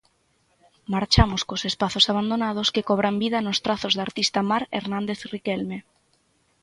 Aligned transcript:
Marchamos 0.93 1.41
cos 1.47 1.61
espazos 1.71 2.05
abandonados 2.11 2.71
que 2.73 2.85
cobran 2.89 3.15
vida 3.23 3.39
nos 3.45 3.61
trazos 3.65 3.93
da 3.95 4.05
artista 4.07 4.39
Mar 4.49 4.63
Hernández 4.79 5.19
Riquelme. 5.33 5.77